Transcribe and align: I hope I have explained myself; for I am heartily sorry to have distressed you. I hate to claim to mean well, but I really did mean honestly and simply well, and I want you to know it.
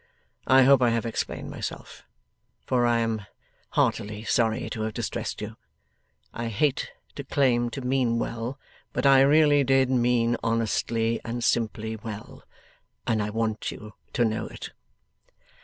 I 0.47 0.63
hope 0.63 0.81
I 0.81 0.89
have 0.89 1.05
explained 1.05 1.51
myself; 1.51 2.07
for 2.65 2.87
I 2.87 2.97
am 3.01 3.27
heartily 3.73 4.23
sorry 4.23 4.67
to 4.71 4.81
have 4.81 4.95
distressed 4.95 5.41
you. 5.41 5.57
I 6.33 6.47
hate 6.47 6.89
to 7.13 7.23
claim 7.23 7.69
to 7.69 7.81
mean 7.81 8.17
well, 8.17 8.57
but 8.93 9.05
I 9.05 9.21
really 9.21 9.63
did 9.63 9.91
mean 9.91 10.37
honestly 10.41 11.21
and 11.23 11.43
simply 11.43 11.97
well, 11.97 12.41
and 13.05 13.21
I 13.21 13.29
want 13.29 13.69
you 13.69 13.93
to 14.13 14.25
know 14.25 14.47
it. 14.47 14.71